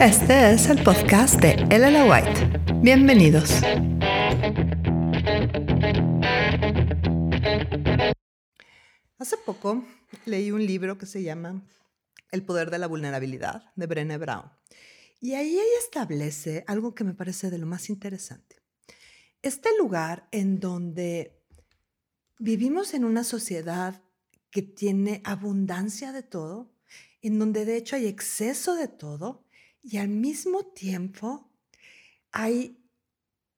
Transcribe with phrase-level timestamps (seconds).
[0.00, 2.80] Este es el podcast de Elena White.
[2.80, 3.50] Bienvenidos.
[9.18, 9.84] Hace poco
[10.26, 11.66] leí un libro que se llama
[12.30, 14.52] El poder de la vulnerabilidad de Brené Brown.
[15.20, 18.62] Y ahí ella establece algo que me parece de lo más interesante.
[19.42, 21.42] Este lugar en donde
[22.38, 24.04] vivimos en una sociedad
[24.52, 26.71] que tiene abundancia de todo,
[27.22, 29.44] en donde de hecho hay exceso de todo
[29.82, 31.50] y al mismo tiempo
[32.32, 32.84] hay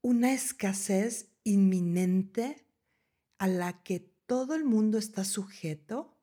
[0.02, 2.66] una escasez inminente
[3.38, 6.18] a la que todo el mundo está sujeto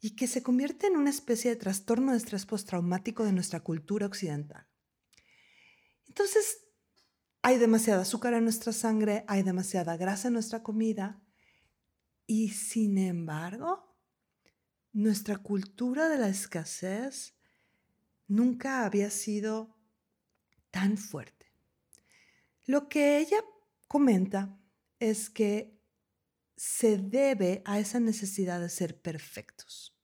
[0.00, 4.06] y que se convierte en una especie de trastorno de estrés postraumático de nuestra cultura
[4.06, 4.66] occidental.
[6.08, 6.64] Entonces,
[7.42, 11.22] hay demasiada azúcar en nuestra sangre, hay demasiada grasa en nuestra comida
[12.26, 13.91] y sin embargo,
[14.92, 17.34] nuestra cultura de la escasez
[18.28, 19.76] nunca había sido
[20.70, 21.52] tan fuerte.
[22.66, 23.38] Lo que ella
[23.88, 24.58] comenta
[24.98, 25.78] es que
[26.56, 29.96] se debe a esa necesidad de ser perfectos.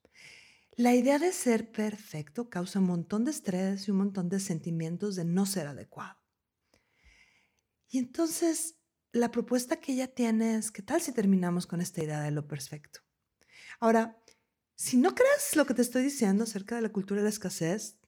[0.72, 5.17] La idea de ser perfecto causa un montón de estrés y un montón de sentimientos
[5.17, 6.19] de no ser adecuado.
[7.89, 8.77] Y entonces
[9.12, 12.47] la propuesta que ella tiene es, ¿qué tal si terminamos con esta idea de lo
[12.47, 13.00] perfecto?
[13.80, 14.20] Ahora,
[14.79, 17.98] si no crees lo que te estoy diciendo acerca de la cultura de la escasez,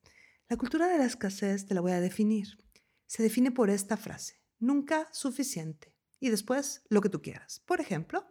[0.49, 2.59] la cultura de la escasez te la voy a definir.
[3.07, 5.97] Se define por esta frase, nunca suficiente.
[6.21, 7.61] Y después, lo que tú quieras.
[7.67, 8.25] Por ejemplo,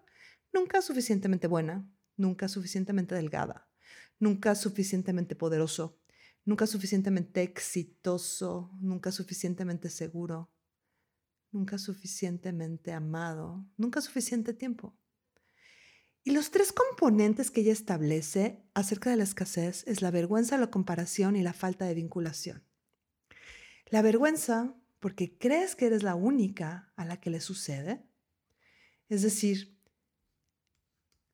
[0.54, 3.68] nunca suficientemente buena, nunca suficientemente delgada,
[4.20, 6.00] nunca suficientemente poderoso,
[6.46, 10.50] nunca suficientemente exitoso, nunca suficientemente seguro,
[11.52, 14.98] nunca suficientemente amado, nunca suficiente tiempo.
[16.24, 20.70] Y los tres componentes que ella establece acerca de la escasez es la vergüenza, la
[20.70, 22.64] comparación y la falta de vinculación.
[23.88, 28.04] La vergüenza porque crees que eres la única a la que le sucede.
[29.08, 29.80] Es decir,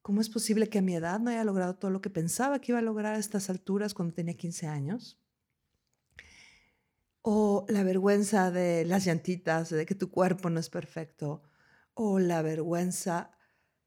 [0.05, 2.71] ¿Cómo es posible que a mi edad no haya logrado todo lo que pensaba que
[2.71, 5.19] iba a lograr a estas alturas cuando tenía 15 años?
[7.23, 11.41] O la vergüenza de las llantitas, de que tu cuerpo no es perfecto.
[11.95, 13.31] O la vergüenza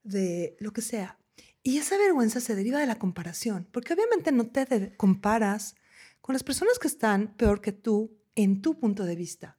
[0.08, 1.19] de lo que sea.
[1.62, 5.74] Y esa vergüenza se deriva de la comparación, porque obviamente no te comparas
[6.20, 9.58] con las personas que están peor que tú en tu punto de vista,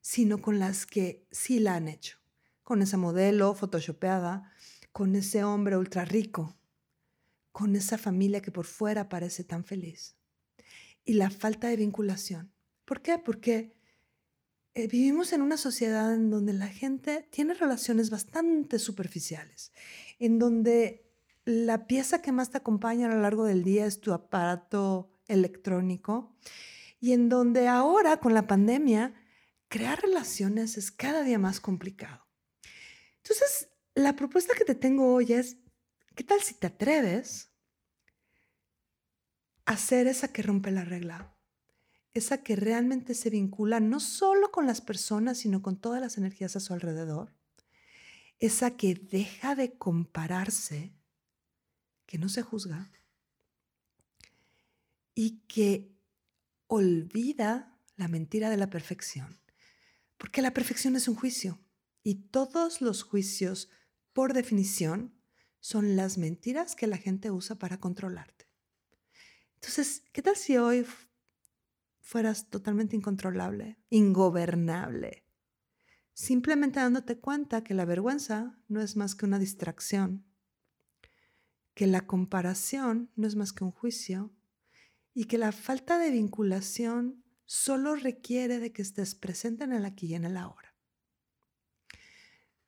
[0.00, 2.18] sino con las que sí la han hecho,
[2.62, 4.52] con esa modelo photoshopeada,
[4.92, 6.56] con ese hombre ultra rico,
[7.52, 10.16] con esa familia que por fuera parece tan feliz.
[11.04, 12.52] Y la falta de vinculación.
[12.84, 13.18] ¿Por qué?
[13.18, 13.74] Porque
[14.74, 19.72] eh, vivimos en una sociedad en donde la gente tiene relaciones bastante superficiales,
[20.18, 21.10] en donde
[21.44, 26.36] la pieza que más te acompaña a lo largo del día es tu aparato electrónico
[27.00, 29.14] y en donde ahora con la pandemia
[29.68, 32.26] crear relaciones es cada día más complicado.
[33.16, 35.56] Entonces, la propuesta que te tengo hoy es,
[36.14, 37.50] ¿qué tal si te atreves
[39.64, 41.36] a ser esa que rompe la regla?
[42.12, 46.56] Esa que realmente se vincula no solo con las personas, sino con todas las energías
[46.56, 47.34] a su alrededor.
[48.38, 50.92] Esa que deja de compararse,
[52.06, 52.90] que no se juzga
[55.14, 55.92] y que
[56.66, 59.38] olvida la mentira de la perfección.
[60.16, 61.60] Porque la perfección es un juicio
[62.02, 63.70] y todos los juicios
[64.12, 65.14] por definición,
[65.60, 68.46] son las mentiras que la gente usa para controlarte.
[69.54, 70.86] Entonces, ¿qué tal si hoy
[72.10, 75.24] fueras totalmente incontrolable, ingobernable?
[76.12, 80.26] Simplemente dándote cuenta que la vergüenza no es más que una distracción,
[81.72, 84.34] que la comparación no es más que un juicio
[85.14, 90.08] y que la falta de vinculación solo requiere de que estés presente en el aquí
[90.08, 90.74] y en el ahora.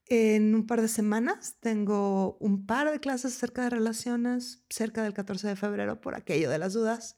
[0.07, 5.15] En un par de semanas tengo un par de clases acerca de relaciones, cerca del
[5.15, 7.17] 14 de febrero, por aquello de las dudas.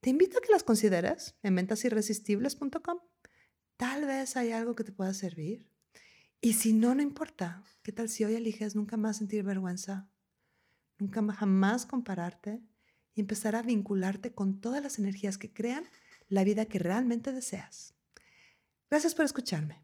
[0.00, 2.98] Te invito a que las consideres en ventasirresistibles.com.
[3.76, 5.66] Tal vez hay algo que te pueda servir.
[6.40, 7.64] Y si no, no importa.
[7.82, 10.08] ¿Qué tal si hoy eliges nunca más sentir vergüenza?
[10.98, 12.62] Nunca más jamás compararte
[13.14, 15.84] y empezar a vincularte con todas las energías que crean
[16.28, 17.94] la vida que realmente deseas.
[18.88, 19.82] Gracias por escucharme.